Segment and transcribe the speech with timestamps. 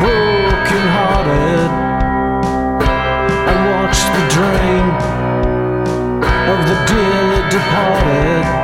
[0.00, 1.70] broken hearted.
[3.50, 4.86] I watched the drain
[6.52, 8.63] of the dearly departed.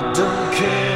[0.00, 0.89] I don't care.